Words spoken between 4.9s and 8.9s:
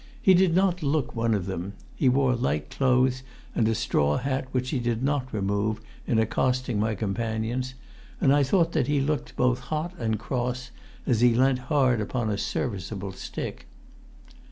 not remove in accosting my companions; and I thought that